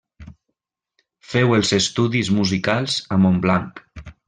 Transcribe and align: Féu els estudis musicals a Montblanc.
Féu 1.33 1.53
els 1.59 1.75
estudis 1.79 2.33
musicals 2.39 2.99
a 3.17 3.21
Montblanc. 3.27 3.87